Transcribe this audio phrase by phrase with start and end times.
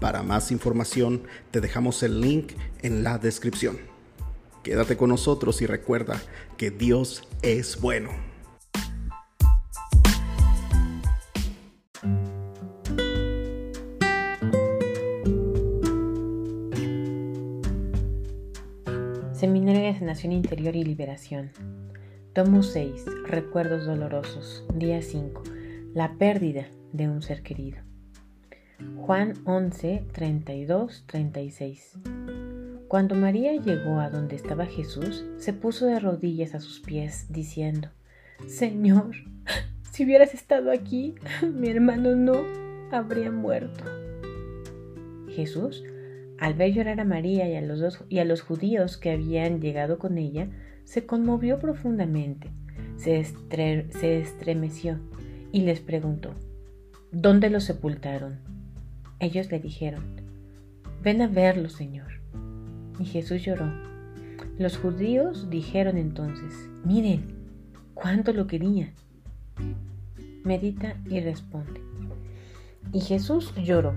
[0.00, 3.78] Para más información te dejamos el link en la descripción.
[4.62, 6.20] Quédate con nosotros y recuerda
[6.56, 8.10] que Dios es bueno.
[19.34, 21.50] Seminario de Sanación Interior y Liberación.
[22.34, 23.04] Tomo 6.
[23.26, 24.64] Recuerdos dolorosos.
[24.74, 25.42] Día 5.
[25.94, 27.89] La pérdida de un ser querido.
[28.96, 31.98] Juan 11, 32, 36.
[32.88, 37.88] Cuando María llegó a donde estaba Jesús, se puso de rodillas a sus pies, diciendo,
[38.46, 39.14] Señor,
[39.92, 41.14] si hubieras estado aquí,
[41.54, 42.34] mi hermano no
[42.90, 43.84] habría muerto.
[45.28, 45.84] Jesús,
[46.38, 49.60] al ver llorar a María y a los, dos, y a los judíos que habían
[49.60, 50.48] llegado con ella,
[50.84, 52.50] se conmovió profundamente,
[52.96, 54.98] se, se estremeció
[55.52, 56.34] y les preguntó,
[57.12, 58.38] ¿dónde lo sepultaron?
[59.20, 60.02] Ellos le dijeron,
[61.02, 62.08] ven a verlo, Señor.
[62.98, 63.70] Y Jesús lloró.
[64.58, 67.26] Los judíos dijeron entonces, miren,
[67.92, 68.94] cuánto lo quería.
[70.42, 71.82] Medita y responde.
[72.94, 73.94] Y Jesús lloró.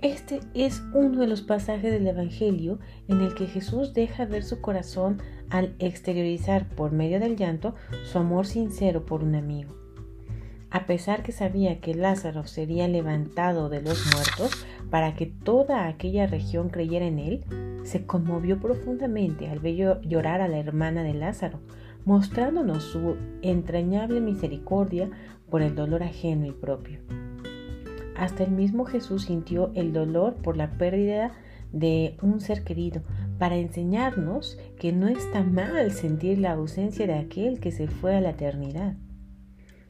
[0.00, 4.60] Este es uno de los pasajes del Evangelio en el que Jesús deja ver su
[4.60, 9.83] corazón al exteriorizar por medio del llanto su amor sincero por un amigo.
[10.74, 16.26] A pesar que sabía que Lázaro sería levantado de los muertos para que toda aquella
[16.26, 17.44] región creyera en él,
[17.84, 21.60] se conmovió profundamente al ver llorar a la hermana de Lázaro,
[22.04, 25.08] mostrándonos su entrañable misericordia
[25.48, 26.98] por el dolor ajeno y propio.
[28.16, 31.30] Hasta el mismo Jesús sintió el dolor por la pérdida
[31.70, 33.00] de un ser querido,
[33.38, 38.20] para enseñarnos que no está mal sentir la ausencia de aquel que se fue a
[38.20, 38.96] la eternidad.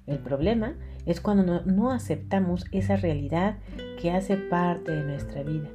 [0.07, 0.77] El problema
[1.07, 3.59] es cuando no, aceptamos esa realidad
[4.01, 5.71] que hace parte de nuestra vida.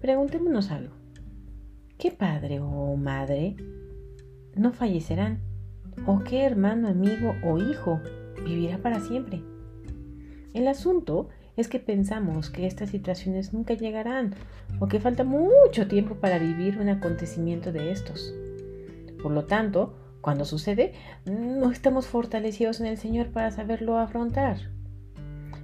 [0.00, 0.94] Preguntémonos algo.
[1.98, 3.56] ¿Qué padre o madre
[4.56, 5.40] no fallecerán?
[6.06, 8.00] ¿O qué hermano, amigo o hijo
[8.44, 9.42] vivirá para siempre?
[10.54, 14.34] El asunto es que pensamos que estas situaciones nunca llegarán
[14.80, 18.34] o que falta mucho tiempo para vivir un acontecimiento de estos.
[19.22, 20.94] Por lo tanto, cuando sucede,
[21.26, 24.56] no estamos fortalecidos en el Señor para saberlo afrontar.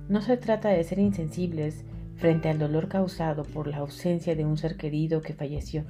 [0.08, 1.84] No se trata de ser insensibles
[2.16, 5.84] frente al dolor causado por la ausencia de un ser querido que falleció.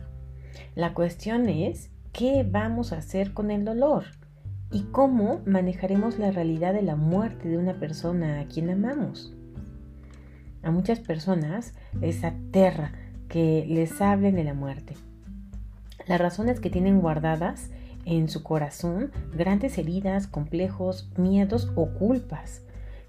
[0.74, 4.04] La cuestión es qué vamos a hacer con el dolor
[4.70, 9.34] y cómo manejaremos la realidad de la muerte de una persona a quien amamos.
[10.62, 12.92] A muchas personas les aterra
[13.28, 14.94] que les hablen de la muerte.
[16.06, 17.70] Las razones que tienen guardadas
[18.08, 22.62] en su corazón grandes heridas, complejos, miedos o culpas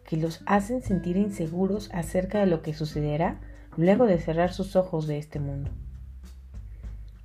[0.03, 3.39] que los hacen sentir inseguros acerca de lo que sucederá
[3.77, 5.71] luego de cerrar sus ojos de este mundo.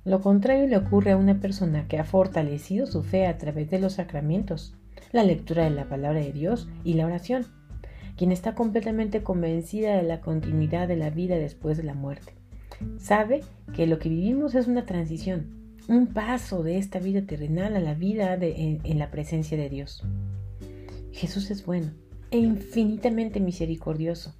[0.05, 3.79] Lo contrario le ocurre a una persona que ha fortalecido su fe a través de
[3.79, 4.75] los sacramentos,
[5.11, 7.45] la lectura de la palabra de Dios y la oración,
[8.15, 12.33] quien está completamente convencida de la continuidad de la vida después de la muerte.
[12.99, 13.41] Sabe
[13.73, 17.93] que lo que vivimos es una transición, un paso de esta vida terrenal a la
[17.93, 20.03] vida en, la presencia de Dios.
[21.11, 21.91] Jesús es bueno
[22.31, 24.35] e infinitamente misericordioso.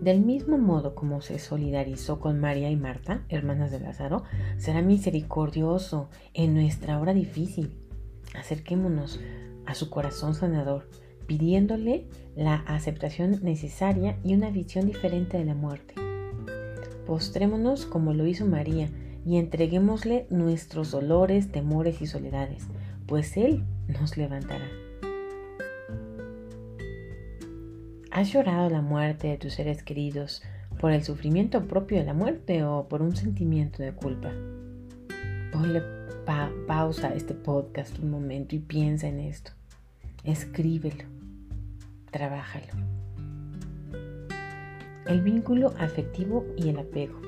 [0.00, 4.22] Del mismo modo como se solidarizó con María y Marta, hermanas de Lázaro,
[4.56, 7.72] será misericordioso en nuestra hora difícil.
[8.34, 9.20] Acerquémonos
[9.66, 10.88] a su corazón sanador,
[11.26, 12.06] pidiéndole
[12.36, 15.94] la aceptación necesaria y una visión diferente de la muerte.
[17.04, 18.88] Postrémonos como lo hizo María,
[19.26, 22.62] y entreguémosle nuestros dolores, temores y soledades,
[23.06, 24.68] pues Él nos levantará.
[28.12, 30.42] ¿Has llorado la muerte de tus seres queridos
[30.80, 34.30] por el sufrimiento propio de la muerte o por un sentimiento de culpa?
[35.52, 35.82] Ponle
[36.66, 39.50] pausa a este podcast un momento y piensa en esto.
[40.22, 41.04] Escríbelo.
[42.12, 42.72] Trabájalo.
[45.06, 47.20] El vínculo afectivo y el apego.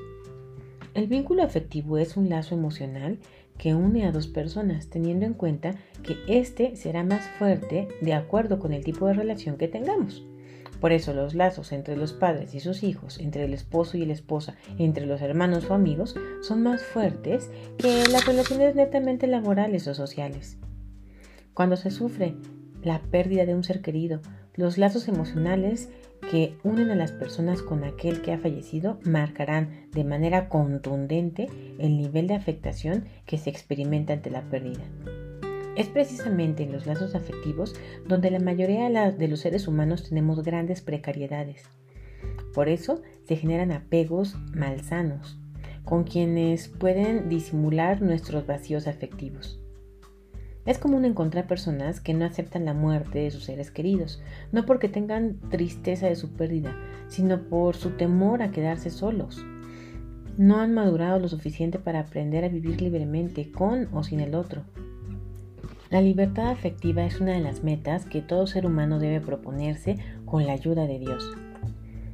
[0.93, 3.19] El vínculo afectivo es un lazo emocional
[3.57, 8.57] que une a dos personas, teniendo en cuenta que éste será más fuerte de acuerdo
[8.57, 10.25] con el tipo de relación que tengamos.
[10.79, 14.13] Por eso los lazos entre los padres y sus hijos, entre el esposo y la
[14.13, 19.93] esposa, entre los hermanos o amigos, son más fuertes que las relaciones netamente laborales o
[19.93, 20.57] sociales.
[21.53, 22.35] Cuando se sufre
[22.81, 24.21] la pérdida de un ser querido,
[24.55, 25.89] los lazos emocionales
[26.29, 31.47] que unen a las personas con aquel que ha fallecido marcarán de manera contundente
[31.79, 34.83] el nivel de afectación que se experimenta ante la pérdida.
[35.75, 37.73] Es precisamente en los lazos afectivos
[38.07, 41.63] donde la mayoría de los seres humanos tenemos grandes precariedades.
[42.53, 45.39] Por eso se generan apegos malsanos,
[45.83, 49.59] con quienes pueden disimular nuestros vacíos afectivos.
[50.65, 54.21] Es común encontrar personas que no aceptan la muerte de sus seres queridos,
[54.51, 56.75] no porque tengan tristeza de su pérdida,
[57.07, 59.43] sino por su temor a quedarse solos.
[60.37, 64.63] No han madurado lo suficiente para aprender a vivir libremente con o sin el otro.
[65.89, 70.45] La libertad afectiva es una de las metas que todo ser humano debe proponerse con
[70.45, 71.35] la ayuda de Dios.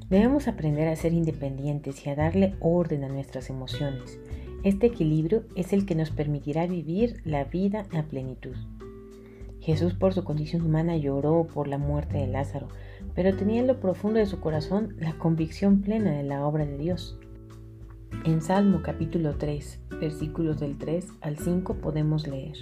[0.10, 4.20] Debemos aprender a ser independientes y a darle orden a nuestras emociones,
[4.66, 8.56] este equilibrio es el que nos permitirá vivir la vida a plenitud.
[9.60, 12.68] Jesús por su condición humana lloró por la muerte de Lázaro,
[13.14, 16.80] pero tenía en lo profundo de su corazón la convicción plena de la obra de
[16.80, 17.20] Dios.
[18.26, 22.58] En Salmo capítulo 3, versículos del 3 al 5 podemos leer,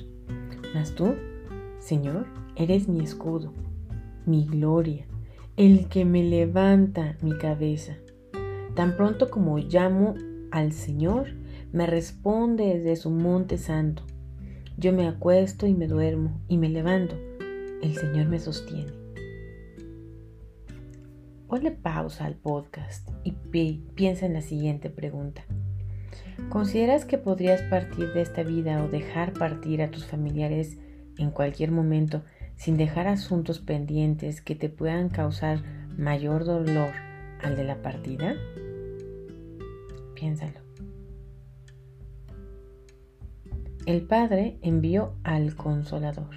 [0.73, 1.15] Mas tú,
[1.79, 2.25] Señor,
[2.57, 3.53] eres mi escudo,
[4.25, 5.05] mi gloria,
[5.55, 7.95] el que me levanta mi cabeza.
[8.75, 10.15] Tan pronto como llamo
[10.51, 11.42] al Señor,
[11.73, 14.03] me responde desde su monte santo.
[14.77, 17.17] Yo me acuesto y me duermo y me levanto.
[17.81, 18.93] El Señor me sostiene.
[21.47, 23.31] Ponle pausa al podcast y
[23.95, 25.45] piensa en la siguiente pregunta.
[26.49, 30.77] ¿Consideras que podrías partir de esta vida o dejar partir a tus familiares
[31.17, 32.23] en cualquier momento
[32.55, 35.63] sin dejar asuntos pendientes que te puedan causar
[35.97, 36.91] mayor dolor
[37.41, 38.35] al de la partida?
[40.13, 40.62] Piénsalo.
[43.85, 46.29] El Padre envió al Consolador.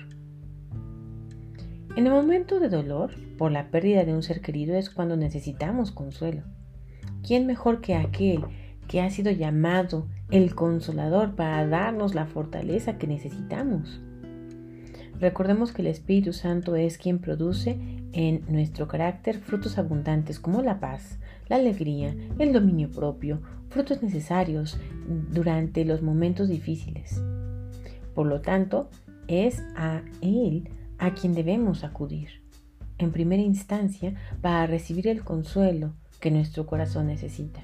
[1.97, 5.93] En el momento de dolor por la pérdida de un ser querido es cuando necesitamos
[5.93, 6.43] consuelo.
[7.25, 8.43] ¿Quién mejor que aquel
[8.89, 14.03] que ha sido llamado el Consolador para darnos la fortaleza que necesitamos?
[15.21, 17.79] Recordemos que el Espíritu Santo es quien produce
[18.13, 24.79] en nuestro carácter frutos abundantes como la paz, la alegría, el dominio propio, frutos necesarios
[25.31, 27.23] durante los momentos difíciles.
[28.17, 28.89] Por lo tanto,
[29.29, 32.29] es a Él a quien debemos acudir,
[32.97, 37.61] en primera instancia, para recibir el consuelo que nuestro corazón necesita.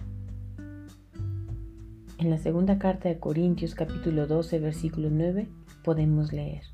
[2.18, 5.48] En la segunda carta de Corintios capítulo 12 versículo 9
[5.82, 6.64] podemos leer,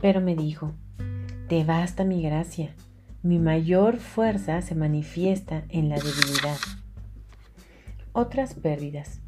[0.00, 0.72] Pero me dijo,
[1.48, 2.74] Te basta mi gracia,
[3.22, 6.58] mi mayor fuerza se manifiesta en la debilidad.
[8.12, 9.20] Otras pérdidas.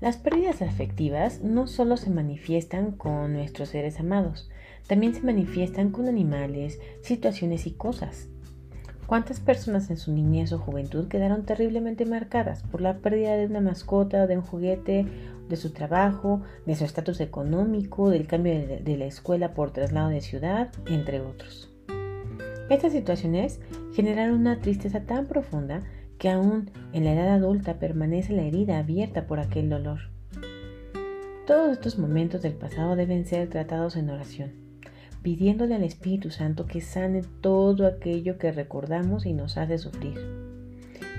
[0.00, 4.48] Las pérdidas afectivas no solo se manifiestan con nuestros seres amados,
[4.86, 8.28] también se manifiestan con animales, situaciones y cosas.
[9.06, 13.60] ¿Cuántas personas en su niñez o juventud quedaron terriblemente marcadas por la pérdida de una
[13.60, 15.04] mascota, de un juguete,
[15.48, 20.20] de su trabajo, de su estatus económico, del cambio de la escuela por traslado de
[20.20, 21.72] ciudad, entre otros?
[22.70, 23.60] Estas situaciones
[23.94, 25.82] generaron una tristeza tan profunda
[26.18, 30.00] que aún en la edad adulta permanece la herida abierta por aquel dolor.
[31.46, 34.52] Todos estos momentos del pasado deben ser tratados en oración,
[35.22, 40.18] pidiéndole al Espíritu Santo que sane todo aquello que recordamos y nos hace sufrir.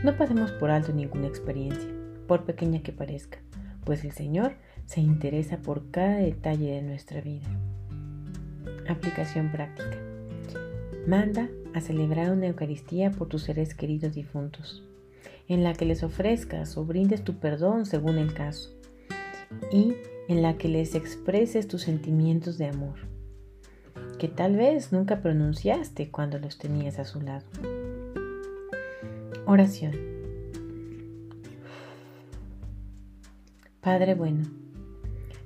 [0.03, 1.89] No pasemos por alto ninguna experiencia,
[2.27, 3.39] por pequeña que parezca,
[3.86, 4.53] pues el Señor
[4.86, 7.48] se interesa por cada detalle de nuestra vida.
[8.88, 9.98] Aplicación práctica.
[11.08, 14.84] Manda a celebrar una Eucaristía por tus seres queridos difuntos
[15.50, 18.70] en la que les ofrezcas o brindes tu perdón según el caso,
[19.72, 19.96] y
[20.29, 23.00] en la que les expreses tus sentimientos de amor,
[24.20, 27.46] que tal vez nunca pronunciaste cuando los tenías a su lado.
[29.46, 29.94] Oración.
[33.82, 34.44] Padre bueno,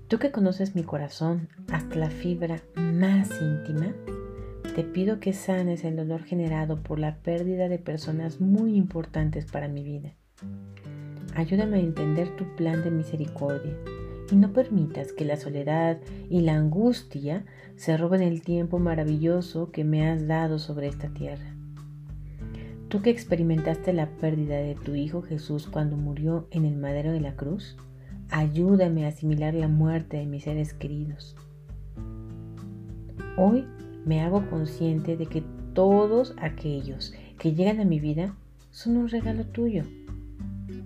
[0.09, 3.93] tú que conoces mi corazón hasta la fibra más íntima,
[4.75, 9.67] te pido que sanes el dolor generado por la pérdida de personas muy importantes para
[9.67, 10.13] mi vida.
[11.35, 13.77] Ayúdame a entender tu plan de misericordia
[14.31, 15.99] y no permitas que la soledad
[16.29, 21.55] y la angustia se roben el tiempo maravilloso que me has dado sobre esta tierra.
[22.87, 27.21] Tú que experimentaste la pérdida de tu Hijo Jesús cuando murió en el madero de
[27.21, 27.77] la cruz,
[28.29, 31.35] ayúdame a asimilar la muerte de mis seres queridos.
[33.35, 33.65] Hoy
[34.05, 35.43] me hago consciente de que
[35.73, 38.35] todos aquellos que llegan a mi vida
[38.71, 39.83] son un regalo tuyo,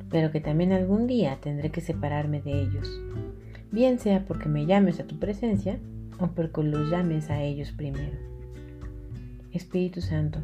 [0.09, 3.01] pero que también algún día tendré que separarme de ellos,
[3.71, 5.79] bien sea porque me llames a tu presencia
[6.19, 8.17] o porque los llames a ellos primero.
[9.51, 10.39] Espíritu Santo,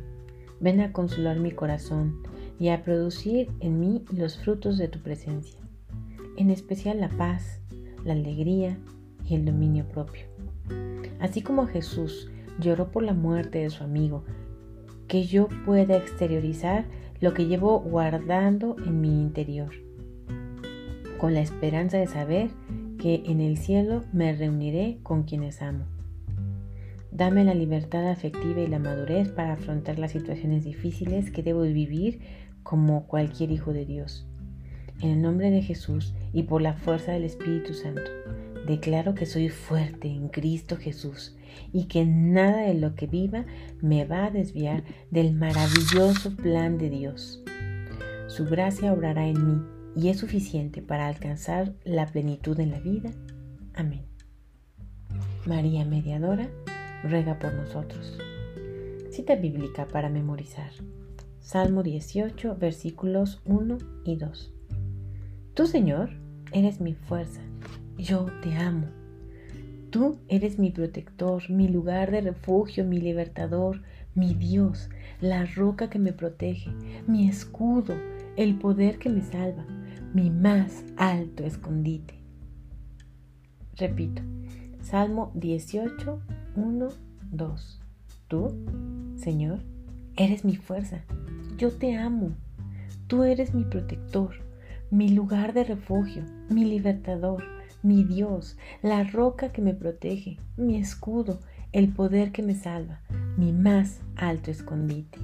[0.60, 2.24] ven a consolar mi corazón
[2.60, 5.60] y a producir en mí los frutos de tu presencia,
[6.38, 7.60] en especial la paz,
[8.06, 8.78] la alegría
[9.26, 10.26] y el dominio propio.
[11.20, 14.24] Así como Jesús lloró por la muerte de su amigo,
[15.08, 16.86] que yo pueda exteriorizar
[17.20, 19.72] lo que llevo guardando en mi interior,
[21.20, 22.50] con la esperanza de saber
[22.98, 25.86] que en el cielo me reuniré con quienes amo.
[27.12, 32.22] Dame la libertad afectiva y la madurez para afrontar las situaciones difíciles que debo vivir
[32.64, 34.26] como cualquier hijo de Dios.
[35.02, 38.10] En el nombre de Jesús y por la fuerza del Espíritu Santo,
[38.68, 41.36] declaro que soy fuerte en Cristo Jesús
[41.72, 43.46] y que nada de lo que viva
[43.82, 47.44] me va a desviar del maravilloso plan de Dios.
[48.28, 49.62] Su gracia obrará en mí
[49.96, 53.12] y es suficiente para alcanzar la plenitud en la vida.
[53.76, 54.06] Amén.
[55.46, 56.50] María Mediadora,
[57.04, 58.18] ruega por nosotros.
[59.12, 60.72] Cita bíblica para memorizar.
[61.40, 64.54] Salmo 18, versículos 1 y 2.
[65.54, 66.10] Tú, Señor,
[66.52, 67.42] eres mi fuerza.
[67.98, 68.88] Yo te amo.
[69.92, 73.82] Tú eres mi protector, mi lugar de refugio, mi libertador,
[74.16, 74.90] mi Dios,
[75.22, 76.72] la roca que me protege,
[77.08, 77.94] mi escudo,
[78.36, 79.64] el poder que me salva,
[80.14, 82.16] mi más alto escondite.
[83.78, 84.24] Repito,
[84.82, 86.20] Salmo 18,
[86.56, 86.90] 1,
[87.32, 87.82] 2.
[88.28, 88.56] Tú,
[89.16, 89.60] Señor,
[90.16, 91.04] eres mi fuerza.
[91.58, 92.32] Yo te amo.
[93.06, 94.34] Tú eres mi protector,
[94.90, 97.44] mi lugar de refugio, mi libertador,
[97.84, 101.40] mi Dios, la roca que me protege, mi escudo,
[101.74, 103.02] el poder que me salva,
[103.38, 105.20] mi más alto escondite.